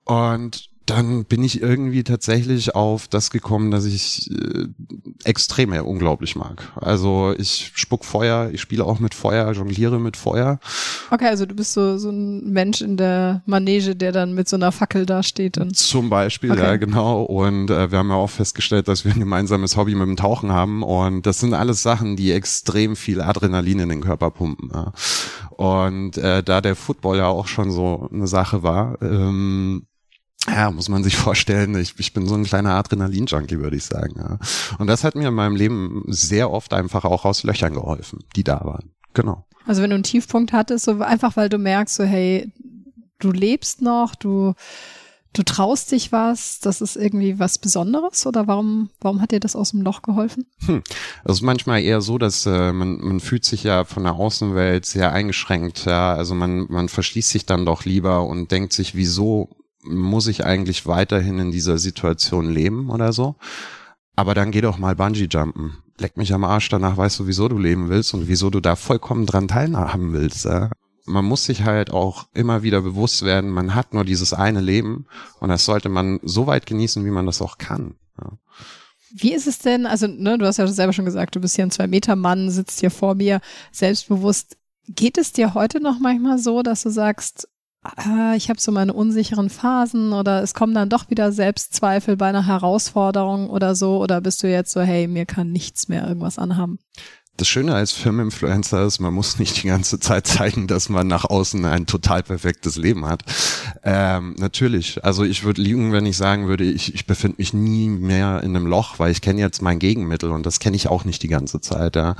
Und 0.06 0.69
dann 0.90 1.24
bin 1.24 1.44
ich 1.44 1.62
irgendwie 1.62 2.02
tatsächlich 2.02 2.74
auf 2.74 3.06
das 3.06 3.30
gekommen, 3.30 3.70
dass 3.70 3.84
ich 3.84 4.30
äh, 4.30 4.66
Extreme 5.24 5.84
unglaublich 5.84 6.34
mag. 6.34 6.72
Also 6.76 7.34
ich 7.38 7.72
spuck 7.74 8.04
Feuer, 8.04 8.50
ich 8.52 8.60
spiele 8.60 8.84
auch 8.84 8.98
mit 8.98 9.14
Feuer, 9.14 9.52
jongliere 9.52 10.00
mit 10.00 10.16
Feuer. 10.16 10.58
Okay, 11.10 11.26
also 11.26 11.46
du 11.46 11.54
bist 11.54 11.74
so, 11.74 11.96
so 11.96 12.10
ein 12.10 12.50
Mensch 12.50 12.80
in 12.80 12.96
der 12.96 13.42
Manege, 13.46 13.94
der 13.94 14.12
dann 14.12 14.34
mit 14.34 14.48
so 14.48 14.56
einer 14.56 14.72
Fackel 14.72 15.06
da 15.06 15.22
steht. 15.22 15.58
Und 15.58 15.76
Zum 15.76 16.10
Beispiel, 16.10 16.52
okay. 16.52 16.62
ja 16.62 16.76
genau. 16.76 17.22
Und 17.22 17.70
äh, 17.70 17.90
wir 17.90 17.98
haben 17.98 18.08
ja 18.08 18.16
auch 18.16 18.30
festgestellt, 18.30 18.88
dass 18.88 19.04
wir 19.04 19.12
ein 19.12 19.20
gemeinsames 19.20 19.76
Hobby 19.76 19.94
mit 19.94 20.08
dem 20.08 20.16
Tauchen 20.16 20.52
haben. 20.52 20.82
Und 20.82 21.26
das 21.26 21.38
sind 21.38 21.54
alles 21.54 21.82
Sachen, 21.82 22.16
die 22.16 22.32
extrem 22.32 22.96
viel 22.96 23.20
Adrenalin 23.20 23.78
in 23.80 23.88
den 23.90 24.00
Körper 24.00 24.30
pumpen. 24.30 24.70
Ja. 24.74 24.92
Und 25.56 26.18
äh, 26.18 26.42
da 26.42 26.60
der 26.60 26.74
Football 26.74 27.18
ja 27.18 27.26
auch 27.26 27.46
schon 27.46 27.70
so 27.70 28.08
eine 28.12 28.26
Sache 28.26 28.62
war, 28.62 29.00
ähm, 29.02 29.86
ja, 30.48 30.70
muss 30.70 30.88
man 30.88 31.04
sich 31.04 31.16
vorstellen, 31.16 31.74
ich, 31.76 31.94
ich 31.98 32.12
bin 32.12 32.26
so 32.26 32.34
ein 32.34 32.44
kleiner 32.44 32.74
Adrenalin-Junkie, 32.74 33.58
würde 33.58 33.76
ich 33.76 33.84
sagen. 33.84 34.14
Ja. 34.18 34.38
Und 34.78 34.86
das 34.86 35.04
hat 35.04 35.14
mir 35.14 35.28
in 35.28 35.34
meinem 35.34 35.56
Leben 35.56 36.04
sehr 36.08 36.50
oft 36.50 36.72
einfach 36.72 37.04
auch 37.04 37.24
aus 37.24 37.42
Löchern 37.42 37.74
geholfen, 37.74 38.20
die 38.36 38.44
da 38.44 38.60
waren. 38.64 38.90
Genau. 39.14 39.44
Also 39.66 39.82
wenn 39.82 39.90
du 39.90 39.94
einen 39.94 40.04
Tiefpunkt 40.04 40.52
hattest, 40.52 40.84
so 40.84 41.00
einfach 41.00 41.36
weil 41.36 41.48
du 41.48 41.58
merkst, 41.58 41.96
so 41.96 42.04
hey, 42.04 42.52
du 43.18 43.30
lebst 43.30 43.82
noch, 43.82 44.14
du 44.14 44.54
du 45.32 45.44
traust 45.44 45.92
dich 45.92 46.10
was, 46.12 46.60
das 46.60 46.80
ist 46.80 46.96
irgendwie 46.96 47.38
was 47.38 47.58
Besonderes 47.58 48.26
oder 48.26 48.46
warum, 48.46 48.90
warum 49.00 49.20
hat 49.20 49.30
dir 49.30 49.40
das 49.40 49.54
aus 49.54 49.70
dem 49.70 49.82
Loch 49.82 50.02
geholfen? 50.02 50.46
Hm. 50.66 50.82
Das 51.24 51.36
ist 51.36 51.42
manchmal 51.42 51.82
eher 51.82 52.00
so, 52.00 52.18
dass 52.18 52.46
äh, 52.46 52.72
man, 52.72 52.98
man 52.98 53.20
fühlt 53.20 53.44
sich 53.44 53.62
ja 53.62 53.84
von 53.84 54.04
der 54.04 54.14
Außenwelt 54.14 54.86
sehr 54.86 55.12
eingeschränkt. 55.12 55.84
Ja? 55.84 56.14
Also 56.14 56.34
man, 56.34 56.66
man 56.68 56.88
verschließt 56.88 57.30
sich 57.30 57.46
dann 57.46 57.64
doch 57.64 57.84
lieber 57.84 58.26
und 58.26 58.50
denkt 58.50 58.72
sich, 58.72 58.94
wieso 58.96 59.50
muss 59.82 60.26
ich 60.26 60.44
eigentlich 60.44 60.86
weiterhin 60.86 61.38
in 61.38 61.50
dieser 61.50 61.78
Situation 61.78 62.50
leben 62.50 62.90
oder 62.90 63.12
so? 63.12 63.36
Aber 64.16 64.34
dann 64.34 64.50
geh 64.50 64.60
doch 64.60 64.78
mal 64.78 64.96
Bungee 64.96 65.28
jumpen. 65.30 65.78
leck 65.98 66.16
mich 66.16 66.32
am 66.34 66.44
Arsch, 66.44 66.68
danach 66.68 66.96
weißt 66.96 67.20
du, 67.20 67.26
wieso 67.26 67.48
du 67.48 67.58
leben 67.58 67.88
willst 67.88 68.14
und 68.14 68.28
wieso 68.28 68.50
du 68.50 68.60
da 68.60 68.76
vollkommen 68.76 69.26
dran 69.26 69.48
teilhaben 69.48 70.12
willst. 70.12 70.44
Ja? 70.44 70.70
Man 71.06 71.24
muss 71.24 71.44
sich 71.44 71.64
halt 71.64 71.90
auch 71.90 72.26
immer 72.34 72.62
wieder 72.62 72.82
bewusst 72.82 73.24
werden, 73.24 73.50
man 73.50 73.74
hat 73.74 73.94
nur 73.94 74.04
dieses 74.04 74.32
eine 74.32 74.60
Leben 74.60 75.06
und 75.40 75.48
das 75.48 75.64
sollte 75.64 75.88
man 75.88 76.20
so 76.22 76.46
weit 76.46 76.66
genießen, 76.66 77.04
wie 77.04 77.10
man 77.10 77.26
das 77.26 77.40
auch 77.40 77.58
kann. 77.58 77.94
Ja? 78.20 78.32
Wie 79.12 79.32
ist 79.32 79.46
es 79.46 79.58
denn, 79.58 79.86
also 79.86 80.06
ne, 80.06 80.38
du 80.38 80.46
hast 80.46 80.58
ja 80.58 80.66
selber 80.66 80.92
schon 80.92 81.04
gesagt, 81.04 81.34
du 81.34 81.40
bist 81.40 81.56
hier 81.56 81.66
ein 81.66 81.70
Zwei-Meter-Mann, 81.70 82.50
sitzt 82.50 82.80
hier 82.80 82.90
vor 82.90 83.16
mir, 83.16 83.40
selbstbewusst. 83.72 84.56
Geht 84.86 85.18
es 85.18 85.32
dir 85.32 85.54
heute 85.54 85.80
noch 85.80 85.98
manchmal 85.98 86.38
so, 86.38 86.62
dass 86.62 86.82
du 86.82 86.90
sagst, 86.90 87.48
ah, 87.82 88.34
ich 88.36 88.48
habe 88.50 88.60
so 88.60 88.72
meine 88.72 88.92
unsicheren 88.92 89.50
Phasen 89.50 90.12
oder 90.12 90.42
es 90.42 90.54
kommen 90.54 90.74
dann 90.74 90.88
doch 90.88 91.10
wieder 91.10 91.32
Selbstzweifel 91.32 92.16
bei 92.16 92.28
einer 92.28 92.46
Herausforderung 92.46 93.50
oder 93.50 93.74
so? 93.74 94.02
Oder 94.02 94.20
bist 94.20 94.42
du 94.42 94.50
jetzt 94.50 94.72
so, 94.72 94.80
hey, 94.80 95.06
mir 95.06 95.26
kann 95.26 95.50
nichts 95.50 95.88
mehr 95.88 96.06
irgendwas 96.06 96.38
anhaben? 96.38 96.78
Das 97.40 97.48
Schöne 97.48 97.74
als 97.74 97.92
Filminfluencer 97.92 98.84
ist, 98.84 99.00
man 99.00 99.14
muss 99.14 99.38
nicht 99.38 99.62
die 99.62 99.68
ganze 99.68 99.98
Zeit 99.98 100.26
zeigen, 100.26 100.66
dass 100.66 100.88
man 100.88 101.06
nach 101.06 101.24
außen 101.24 101.64
ein 101.64 101.86
total 101.86 102.22
perfektes 102.22 102.76
Leben 102.76 103.06
hat. 103.06 103.22
Ähm, 103.82 104.34
natürlich, 104.38 105.02
also 105.04 105.24
ich 105.24 105.42
würde 105.42 105.62
liegen, 105.62 105.92
wenn 105.92 106.04
ich 106.04 106.16
sagen 106.16 106.48
würde, 106.48 106.64
ich, 106.64 106.94
ich 106.94 107.06
befinde 107.06 107.36
mich 107.38 107.54
nie 107.54 107.88
mehr 107.88 108.42
in 108.42 108.54
einem 108.54 108.66
Loch, 108.66 108.98
weil 108.98 109.10
ich 109.10 109.22
kenne 109.22 109.40
jetzt 109.40 109.62
mein 109.62 109.78
Gegenmittel 109.78 110.30
und 110.30 110.44
das 110.44 110.60
kenne 110.60 110.76
ich 110.76 110.88
auch 110.88 111.04
nicht 111.04 111.22
die 111.22 111.28
ganze 111.28 111.60
Zeit. 111.60 111.96
Ja. 111.96 112.14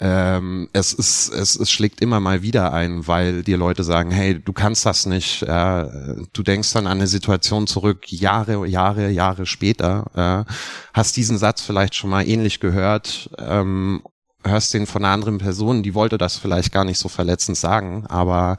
Ähm, 0.00 0.68
es, 0.72 0.94
ist, 0.94 1.28
es, 1.28 1.56
es 1.56 1.70
schlägt 1.70 2.00
immer 2.00 2.20
mal 2.20 2.42
wieder 2.42 2.72
ein, 2.72 3.06
weil 3.06 3.42
dir 3.42 3.58
Leute 3.58 3.84
sagen, 3.84 4.10
hey, 4.10 4.40
du 4.40 4.52
kannst 4.52 4.86
das 4.86 5.04
nicht. 5.04 5.42
Ja. 5.42 5.90
Du 6.32 6.42
denkst 6.42 6.72
dann 6.72 6.86
an 6.86 6.98
eine 6.98 7.06
Situation 7.06 7.66
zurück, 7.66 8.10
Jahre, 8.10 8.66
Jahre, 8.66 9.10
Jahre 9.10 9.44
später. 9.44 10.06
Ja. 10.16 10.46
Hast 10.94 11.16
diesen 11.16 11.36
Satz 11.36 11.60
vielleicht 11.60 11.94
schon 11.94 12.10
mal 12.10 12.26
ähnlich 12.26 12.60
gehört 12.60 13.30
ähm, 13.38 14.02
hörst 14.44 14.74
den 14.74 14.86
von 14.86 15.04
einer 15.04 15.14
anderen 15.14 15.38
Person, 15.38 15.82
die 15.82 15.94
wollte 15.94 16.18
das 16.18 16.36
vielleicht 16.36 16.72
gar 16.72 16.84
nicht 16.84 16.98
so 16.98 17.08
verletzend 17.08 17.56
sagen, 17.56 18.06
aber 18.08 18.58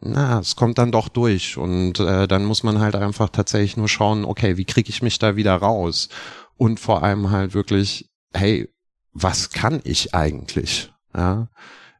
na, 0.00 0.40
es 0.40 0.56
kommt 0.56 0.78
dann 0.78 0.92
doch 0.92 1.08
durch 1.08 1.56
und 1.56 1.98
äh, 2.00 2.28
dann 2.28 2.44
muss 2.44 2.62
man 2.62 2.80
halt 2.80 2.94
einfach 2.94 3.30
tatsächlich 3.30 3.76
nur 3.76 3.88
schauen, 3.88 4.24
okay, 4.24 4.56
wie 4.56 4.64
kriege 4.64 4.90
ich 4.90 5.02
mich 5.02 5.18
da 5.18 5.36
wieder 5.36 5.56
raus? 5.56 6.08
Und 6.56 6.80
vor 6.80 7.02
allem 7.02 7.30
halt 7.30 7.54
wirklich, 7.54 8.10
hey, 8.32 8.68
was 9.12 9.50
kann 9.50 9.80
ich 9.84 10.14
eigentlich? 10.14 10.92
Ja? 11.14 11.48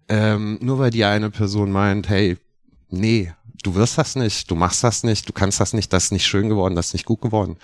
Ähm, 0.09 0.59
nur 0.61 0.79
weil 0.79 0.91
die 0.91 1.05
eine 1.05 1.31
Person 1.31 1.73
meint, 1.73 2.09
hey, 2.09 2.39
nee, 2.89 3.33
du 3.63 3.75
wirst 3.75 3.99
das 3.99 4.15
nicht, 4.15 4.51
du 4.51 4.55
machst 4.55 4.85
das 4.85 5.03
nicht, 5.03 5.29
du 5.29 5.33
kannst 5.33 5.61
das 5.61 5.73
nicht, 5.73 5.93
das 5.93 6.05
ist 6.05 6.13
nicht 6.13 6.27
schön 6.27 6.49
geworden, 6.49 6.77
das 6.77 6.89
ist 6.89 6.93
nicht 6.93 7.07
gut 7.07 7.21
geworden. 7.21 7.59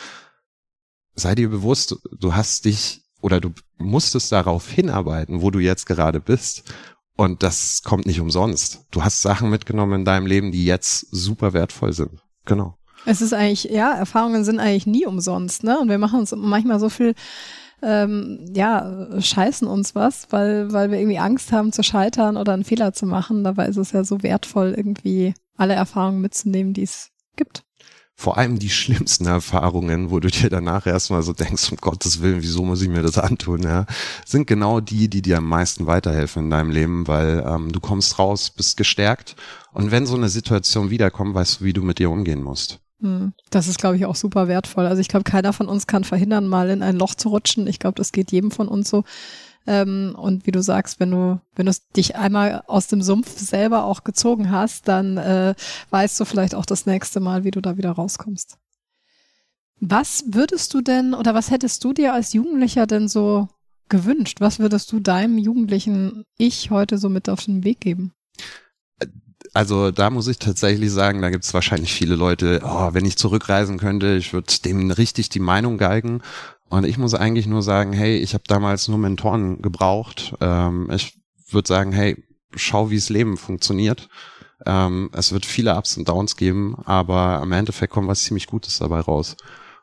Sei 1.14 1.34
dir 1.34 1.50
bewusst, 1.50 1.96
du 2.10 2.34
hast 2.34 2.64
dich 2.64 3.01
oder 3.22 3.40
du 3.40 3.52
musstest 3.78 4.30
darauf 4.32 4.68
hinarbeiten, 4.68 5.40
wo 5.40 5.50
du 5.50 5.58
jetzt 5.58 5.86
gerade 5.86 6.20
bist. 6.20 6.72
Und 7.16 7.42
das 7.42 7.82
kommt 7.82 8.06
nicht 8.06 8.20
umsonst. 8.20 8.86
Du 8.90 9.04
hast 9.04 9.22
Sachen 9.22 9.50
mitgenommen 9.50 10.00
in 10.00 10.04
deinem 10.04 10.26
Leben, 10.26 10.50
die 10.50 10.64
jetzt 10.64 11.06
super 11.10 11.52
wertvoll 11.52 11.92
sind. 11.92 12.20
Genau. 12.44 12.76
Es 13.04 13.20
ist 13.20 13.32
eigentlich, 13.32 13.64
ja, 13.64 13.92
Erfahrungen 13.92 14.44
sind 14.44 14.60
eigentlich 14.60 14.86
nie 14.86 15.06
umsonst, 15.06 15.64
ne? 15.64 15.78
Und 15.78 15.88
wir 15.88 15.98
machen 15.98 16.20
uns 16.20 16.34
manchmal 16.36 16.78
so 16.78 16.88
viel, 16.88 17.14
ähm, 17.82 18.50
ja, 18.54 19.08
scheißen 19.20 19.66
uns 19.66 19.94
was, 19.94 20.28
weil, 20.30 20.72
weil 20.72 20.90
wir 20.90 20.98
irgendwie 20.98 21.18
Angst 21.18 21.52
haben 21.52 21.72
zu 21.72 21.82
scheitern 21.82 22.36
oder 22.36 22.52
einen 22.52 22.64
Fehler 22.64 22.92
zu 22.92 23.06
machen. 23.06 23.44
Dabei 23.44 23.66
ist 23.66 23.76
es 23.76 23.92
ja 23.92 24.04
so 24.04 24.22
wertvoll, 24.22 24.74
irgendwie 24.76 25.34
alle 25.56 25.74
Erfahrungen 25.74 26.20
mitzunehmen, 26.20 26.74
die 26.74 26.84
es 26.84 27.10
gibt 27.36 27.64
vor 28.22 28.38
allem 28.38 28.60
die 28.60 28.70
schlimmsten 28.70 29.26
Erfahrungen, 29.26 30.12
wo 30.12 30.20
du 30.20 30.28
dir 30.28 30.48
danach 30.48 30.86
erstmal 30.86 31.24
so 31.24 31.32
denkst, 31.32 31.72
um 31.72 31.76
Gottes 31.78 32.22
Willen, 32.22 32.40
wieso 32.40 32.64
muss 32.64 32.80
ich 32.80 32.88
mir 32.88 33.02
das 33.02 33.18
antun, 33.18 33.64
ja, 33.64 33.84
sind 34.24 34.46
genau 34.46 34.78
die, 34.78 35.08
die 35.08 35.22
dir 35.22 35.38
am 35.38 35.48
meisten 35.48 35.88
weiterhelfen 35.88 36.44
in 36.44 36.50
deinem 36.50 36.70
Leben, 36.70 37.08
weil 37.08 37.44
ähm, 37.44 37.72
du 37.72 37.80
kommst 37.80 38.20
raus, 38.20 38.50
bist 38.50 38.76
gestärkt 38.76 39.34
und 39.72 39.90
wenn 39.90 40.06
so 40.06 40.14
eine 40.14 40.28
Situation 40.28 40.90
wiederkommt, 40.90 41.34
weißt 41.34 41.60
du, 41.60 41.64
wie 41.64 41.72
du 41.72 41.82
mit 41.82 41.98
dir 41.98 42.10
umgehen 42.10 42.44
musst. 42.44 42.78
Hm. 43.00 43.32
Das 43.50 43.66
ist, 43.66 43.78
glaube 43.78 43.96
ich, 43.96 44.06
auch 44.06 44.14
super 44.14 44.46
wertvoll. 44.46 44.86
Also 44.86 45.00
ich 45.00 45.08
glaube, 45.08 45.24
keiner 45.24 45.52
von 45.52 45.66
uns 45.66 45.88
kann 45.88 46.04
verhindern, 46.04 46.46
mal 46.46 46.70
in 46.70 46.84
ein 46.84 46.96
Loch 46.96 47.16
zu 47.16 47.28
rutschen. 47.28 47.66
Ich 47.66 47.80
glaube, 47.80 47.96
das 47.96 48.12
geht 48.12 48.30
jedem 48.30 48.52
von 48.52 48.68
uns 48.68 48.88
so. 48.88 49.02
Ähm, 49.66 50.14
und 50.18 50.46
wie 50.46 50.50
du 50.50 50.62
sagst, 50.62 51.00
wenn 51.00 51.10
du, 51.10 51.40
wenn 51.54 51.66
du 51.66 51.72
dich 51.96 52.16
einmal 52.16 52.62
aus 52.66 52.88
dem 52.88 53.02
Sumpf 53.02 53.38
selber 53.38 53.84
auch 53.84 54.04
gezogen 54.04 54.50
hast, 54.50 54.88
dann 54.88 55.16
äh, 55.16 55.54
weißt 55.90 56.18
du 56.18 56.24
vielleicht 56.24 56.54
auch 56.54 56.66
das 56.66 56.86
nächste 56.86 57.20
Mal, 57.20 57.44
wie 57.44 57.50
du 57.50 57.60
da 57.60 57.76
wieder 57.76 57.92
rauskommst. 57.92 58.58
Was 59.80 60.24
würdest 60.28 60.74
du 60.74 60.80
denn 60.80 61.14
oder 61.14 61.34
was 61.34 61.50
hättest 61.50 61.82
du 61.84 61.92
dir 61.92 62.12
als 62.12 62.32
Jugendlicher 62.32 62.86
denn 62.86 63.08
so 63.08 63.48
gewünscht? 63.88 64.40
Was 64.40 64.58
würdest 64.58 64.90
du 64.92 65.00
deinem 65.00 65.38
jugendlichen 65.38 66.24
Ich 66.38 66.70
heute 66.70 66.98
so 66.98 67.08
mit 67.08 67.28
auf 67.28 67.44
den 67.44 67.64
Weg 67.64 67.80
geben? 67.80 68.12
also 69.54 69.90
da 69.90 70.10
muss 70.10 70.28
ich 70.28 70.38
tatsächlich 70.38 70.90
sagen, 70.90 71.20
da 71.20 71.30
gibt 71.30 71.44
es 71.44 71.54
wahrscheinlich 71.54 71.92
viele 71.92 72.14
Leute, 72.14 72.60
oh, 72.64 72.90
wenn 72.92 73.04
ich 73.04 73.16
zurückreisen 73.16 73.78
könnte, 73.78 74.14
ich 74.16 74.32
würde 74.32 74.52
dem 74.64 74.90
richtig 74.90 75.28
die 75.28 75.40
Meinung 75.40 75.78
geigen. 75.78 76.22
Und 76.72 76.86
ich 76.86 76.96
muss 76.96 77.12
eigentlich 77.12 77.46
nur 77.46 77.60
sagen, 77.60 77.92
hey, 77.92 78.16
ich 78.16 78.32
habe 78.32 78.44
damals 78.46 78.88
nur 78.88 78.96
Mentoren 78.96 79.60
gebraucht. 79.60 80.34
Ähm, 80.40 80.88
ich 80.90 81.12
würde 81.50 81.68
sagen, 81.68 81.92
hey, 81.92 82.16
schau, 82.54 82.88
wie 82.88 82.96
das 82.96 83.10
Leben 83.10 83.36
funktioniert. 83.36 84.08
Ähm, 84.64 85.10
es 85.12 85.32
wird 85.32 85.44
viele 85.44 85.76
Ups 85.76 85.98
und 85.98 86.08
Downs 86.08 86.34
geben, 86.34 86.78
aber 86.86 87.42
am 87.42 87.52
Endeffekt 87.52 87.92
kommt 87.92 88.08
was 88.08 88.24
ziemlich 88.24 88.46
Gutes 88.46 88.78
dabei 88.78 89.00
raus. 89.00 89.36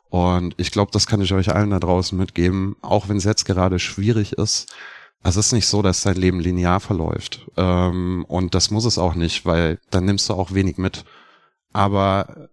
Und 0.09 0.55
ich 0.57 0.71
glaube, 0.71 0.89
das 0.91 1.05
kann 1.05 1.21
ich 1.21 1.31
euch 1.31 1.53
allen 1.53 1.69
da 1.69 1.79
draußen 1.79 2.17
mitgeben, 2.17 2.75
auch 2.81 3.07
wenn 3.07 3.17
es 3.17 3.23
jetzt 3.23 3.45
gerade 3.45 3.77
schwierig 3.77 4.33
ist. 4.33 4.73
Es 5.21 5.35
ist 5.35 5.51
nicht 5.51 5.67
so, 5.67 5.83
dass 5.83 6.01
dein 6.01 6.15
Leben 6.15 6.39
linear 6.39 6.79
verläuft. 6.79 7.45
Ähm, 7.55 8.25
und 8.27 8.55
das 8.55 8.71
muss 8.71 8.85
es 8.85 8.97
auch 8.97 9.13
nicht, 9.13 9.45
weil 9.45 9.77
dann 9.91 10.05
nimmst 10.05 10.27
du 10.27 10.33
auch 10.33 10.55
wenig 10.55 10.79
mit. 10.79 11.05
Aber 11.71 12.49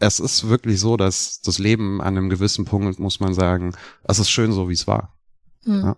es 0.00 0.18
ist 0.18 0.48
wirklich 0.48 0.80
so, 0.80 0.96
dass 0.96 1.40
das 1.42 1.58
Leben 1.58 2.00
an 2.00 2.16
einem 2.16 2.30
gewissen 2.30 2.64
Punkt, 2.64 2.98
muss 2.98 3.20
man 3.20 3.34
sagen, 3.34 3.74
es 4.04 4.18
ist 4.18 4.30
schön 4.30 4.52
so, 4.52 4.68
wie 4.68 4.72
es 4.72 4.86
war. 4.86 5.14
Mhm. 5.64 5.80
Ja. 5.84 5.96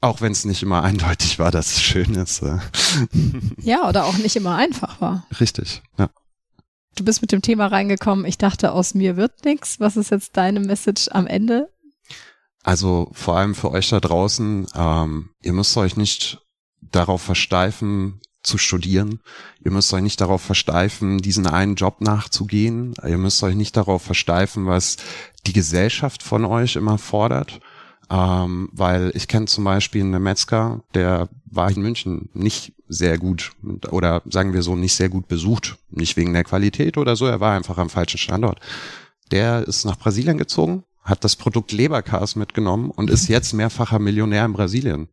Auch 0.00 0.22
wenn 0.22 0.32
es 0.32 0.46
nicht 0.46 0.62
immer 0.62 0.82
eindeutig 0.82 1.38
war, 1.38 1.50
dass 1.50 1.72
es 1.72 1.82
schön 1.82 2.14
ist. 2.14 2.42
ja, 3.58 3.88
oder 3.88 4.06
auch 4.06 4.16
nicht 4.16 4.36
immer 4.36 4.56
einfach 4.56 5.00
war. 5.00 5.26
Richtig, 5.38 5.82
ja. 5.98 6.08
Du 6.96 7.04
bist 7.04 7.20
mit 7.20 7.32
dem 7.32 7.42
Thema 7.42 7.66
reingekommen, 7.66 8.24
ich 8.24 8.38
dachte, 8.38 8.72
aus 8.72 8.94
mir 8.94 9.16
wird 9.16 9.44
nichts. 9.44 9.80
Was 9.80 9.96
ist 9.96 10.10
jetzt 10.10 10.36
deine 10.36 10.60
Message 10.60 11.08
am 11.10 11.26
Ende? 11.26 11.68
Also 12.62 13.10
vor 13.12 13.36
allem 13.36 13.54
für 13.54 13.70
euch 13.70 13.88
da 13.88 14.00
draußen, 14.00 14.66
ähm, 14.74 15.30
ihr 15.42 15.52
müsst 15.52 15.76
euch 15.76 15.96
nicht 15.96 16.40
darauf 16.80 17.22
versteifen, 17.22 18.20
zu 18.42 18.58
studieren. 18.58 19.20
Ihr 19.64 19.70
müsst 19.70 19.92
euch 19.92 20.02
nicht 20.02 20.20
darauf 20.20 20.42
versteifen, 20.42 21.18
diesen 21.18 21.46
einen 21.46 21.74
Job 21.74 22.00
nachzugehen. 22.00 22.94
Ihr 23.06 23.18
müsst 23.18 23.42
euch 23.42 23.54
nicht 23.54 23.76
darauf 23.76 24.02
versteifen, 24.02 24.66
was 24.66 24.96
die 25.46 25.52
Gesellschaft 25.52 26.22
von 26.22 26.44
euch 26.44 26.76
immer 26.76 26.98
fordert. 26.98 27.60
Ähm, 28.10 28.70
weil 28.72 29.12
ich 29.14 29.28
kenne 29.28 29.46
zum 29.46 29.64
Beispiel 29.64 30.02
einen 30.02 30.22
Metzger, 30.22 30.82
der 30.94 31.28
war 31.44 31.70
in 31.70 31.80
München 31.80 32.28
nicht 32.32 32.72
sehr 32.88 33.18
gut 33.18 33.52
oder 33.90 34.22
sagen 34.28 34.52
wir 34.52 34.62
so 34.62 34.74
nicht 34.74 34.94
sehr 34.94 35.08
gut 35.08 35.28
besucht. 35.28 35.76
Nicht 35.90 36.16
wegen 36.16 36.32
der 36.32 36.44
Qualität 36.44 36.98
oder 36.98 37.14
so, 37.14 37.26
er 37.26 37.38
war 37.38 37.56
einfach 37.56 37.78
am 37.78 37.88
falschen 37.88 38.18
Standort. 38.18 38.58
Der 39.30 39.66
ist 39.68 39.84
nach 39.84 39.96
Brasilien 39.96 40.38
gezogen, 40.38 40.82
hat 41.04 41.22
das 41.22 41.36
Produkt 41.36 41.70
Leberkas 41.70 42.34
mitgenommen 42.34 42.90
und 42.90 43.10
ist 43.10 43.28
jetzt 43.28 43.52
mehrfacher 43.52 44.00
Millionär 44.00 44.44
in 44.44 44.54
Brasilien. 44.54 45.08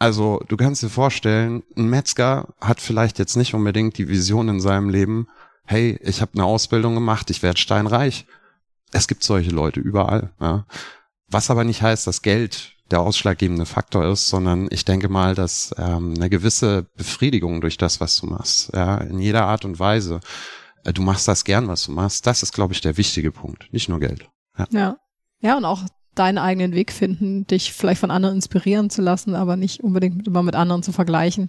Also 0.00 0.42
du 0.48 0.56
kannst 0.56 0.82
dir 0.82 0.88
vorstellen, 0.88 1.62
ein 1.76 1.88
Metzger 1.88 2.48
hat 2.58 2.80
vielleicht 2.80 3.18
jetzt 3.18 3.36
nicht 3.36 3.52
unbedingt 3.52 3.98
die 3.98 4.08
Vision 4.08 4.48
in 4.48 4.58
seinem 4.58 4.88
Leben, 4.88 5.28
hey, 5.66 6.00
ich 6.02 6.22
habe 6.22 6.32
eine 6.34 6.46
Ausbildung 6.46 6.94
gemacht, 6.94 7.28
ich 7.28 7.42
werde 7.42 7.60
steinreich. 7.60 8.26
Es 8.92 9.06
gibt 9.06 9.22
solche 9.22 9.50
Leute 9.50 9.78
überall. 9.78 10.32
Ja. 10.40 10.64
Was 11.28 11.50
aber 11.50 11.64
nicht 11.64 11.82
heißt, 11.82 12.06
dass 12.06 12.22
Geld 12.22 12.72
der 12.90 13.00
ausschlaggebende 13.02 13.66
Faktor 13.66 14.06
ist, 14.06 14.28
sondern 14.28 14.68
ich 14.70 14.86
denke 14.86 15.10
mal, 15.10 15.34
dass 15.34 15.74
ähm, 15.76 16.14
eine 16.16 16.30
gewisse 16.30 16.86
Befriedigung 16.96 17.60
durch 17.60 17.76
das, 17.76 18.00
was 18.00 18.16
du 18.16 18.26
machst, 18.26 18.72
ja, 18.74 18.96
in 18.96 19.20
jeder 19.20 19.44
Art 19.44 19.66
und 19.66 19.78
Weise, 19.78 20.20
äh, 20.84 20.94
du 20.94 21.02
machst 21.02 21.28
das 21.28 21.44
gern, 21.44 21.68
was 21.68 21.84
du 21.84 21.92
machst, 21.92 22.26
das 22.26 22.42
ist, 22.42 22.54
glaube 22.54 22.72
ich, 22.72 22.80
der 22.80 22.96
wichtige 22.96 23.32
Punkt, 23.32 23.70
nicht 23.70 23.90
nur 23.90 24.00
Geld. 24.00 24.28
Ja. 24.56 24.66
ja. 24.70 24.96
Ja, 25.42 25.56
und 25.56 25.64
auch 25.64 25.82
deinen 26.20 26.36
eigenen 26.36 26.74
Weg 26.74 26.92
finden, 26.92 27.46
dich 27.46 27.72
vielleicht 27.72 28.00
von 28.00 28.10
anderen 28.10 28.36
inspirieren 28.36 28.90
zu 28.90 29.00
lassen, 29.00 29.34
aber 29.34 29.56
nicht 29.56 29.82
unbedingt 29.82 30.26
immer 30.26 30.42
mit 30.42 30.54
anderen 30.54 30.82
zu 30.82 30.92
vergleichen, 30.92 31.48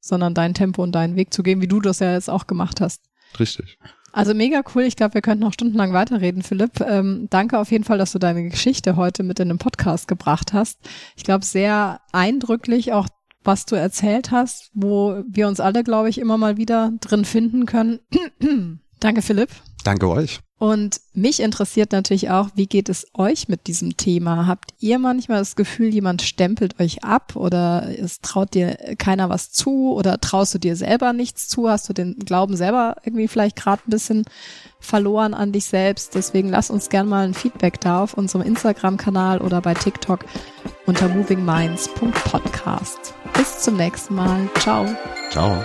sondern 0.00 0.34
dein 0.34 0.54
Tempo 0.54 0.84
und 0.84 0.92
deinen 0.92 1.16
Weg 1.16 1.34
zu 1.34 1.42
gehen, 1.42 1.60
wie 1.60 1.66
du 1.66 1.80
das 1.80 1.98
ja 1.98 2.12
jetzt 2.12 2.30
auch 2.30 2.46
gemacht 2.46 2.80
hast. 2.80 3.02
Richtig. 3.40 3.76
Also 4.12 4.34
mega 4.34 4.62
cool. 4.74 4.84
Ich 4.84 4.94
glaube, 4.94 5.14
wir 5.14 5.20
könnten 5.20 5.44
noch 5.44 5.52
stundenlang 5.52 5.92
weiterreden, 5.92 6.42
Philipp. 6.42 6.80
Ähm, 6.80 7.26
danke 7.28 7.58
auf 7.58 7.72
jeden 7.72 7.82
Fall, 7.82 7.98
dass 7.98 8.12
du 8.12 8.20
deine 8.20 8.48
Geschichte 8.48 8.94
heute 8.94 9.24
mit 9.24 9.40
in 9.40 9.48
den 9.48 9.58
Podcast 9.58 10.06
gebracht 10.06 10.52
hast. 10.52 10.78
Ich 11.16 11.24
glaube, 11.24 11.44
sehr 11.44 12.00
eindrücklich 12.12 12.92
auch, 12.92 13.08
was 13.42 13.66
du 13.66 13.74
erzählt 13.74 14.30
hast, 14.30 14.70
wo 14.74 15.24
wir 15.28 15.48
uns 15.48 15.58
alle, 15.58 15.82
glaube 15.82 16.08
ich, 16.08 16.18
immer 16.18 16.38
mal 16.38 16.56
wieder 16.56 16.92
drin 17.00 17.24
finden 17.24 17.66
können. 17.66 17.98
danke, 19.00 19.22
Philipp. 19.22 19.50
Danke 19.82 20.08
euch. 20.08 20.40
Und 20.58 21.00
mich 21.14 21.40
interessiert 21.40 21.92
natürlich 21.92 22.30
auch, 22.30 22.48
wie 22.56 22.66
geht 22.66 22.88
es 22.88 23.06
euch 23.14 23.48
mit 23.48 23.68
diesem 23.68 23.96
Thema? 23.96 24.48
Habt 24.48 24.74
ihr 24.80 24.98
manchmal 24.98 25.38
das 25.38 25.54
Gefühl, 25.54 25.94
jemand 25.94 26.22
stempelt 26.22 26.80
euch 26.80 27.04
ab 27.04 27.36
oder 27.36 27.88
es 27.96 28.20
traut 28.20 28.54
dir 28.54 28.76
keiner 28.98 29.28
was 29.28 29.52
zu 29.52 29.92
oder 29.92 30.20
traust 30.20 30.54
du 30.54 30.58
dir 30.58 30.74
selber 30.74 31.12
nichts 31.12 31.46
zu? 31.46 31.68
Hast 31.68 31.88
du 31.88 31.92
den 31.92 32.18
Glauben 32.18 32.56
selber 32.56 32.96
irgendwie 33.04 33.28
vielleicht 33.28 33.54
gerade 33.54 33.82
ein 33.86 33.90
bisschen 33.90 34.24
verloren 34.80 35.32
an 35.32 35.52
dich 35.52 35.66
selbst? 35.66 36.16
Deswegen 36.16 36.48
lass 36.48 36.70
uns 36.70 36.88
gern 36.88 37.08
mal 37.08 37.24
ein 37.24 37.34
Feedback 37.34 37.80
da 37.80 38.02
auf 38.02 38.14
unserem 38.14 38.44
Instagram-Kanal 38.44 39.40
oder 39.40 39.60
bei 39.60 39.74
TikTok 39.74 40.24
unter 40.86 41.08
movingminds.podcast. 41.08 43.14
Bis 43.34 43.60
zum 43.60 43.76
nächsten 43.76 44.16
Mal. 44.16 44.48
Ciao. 44.58 44.86
Ciao. 45.30 45.62